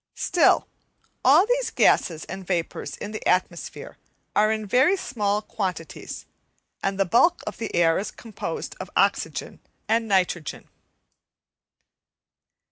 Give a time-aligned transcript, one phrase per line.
[0.17, 0.67] Still,
[1.23, 3.97] all these gases and vapours in the atmosphere
[4.35, 6.25] are in very small quantities,
[6.81, 10.67] and the bulk of the air is composed of oxygen and nitrogen.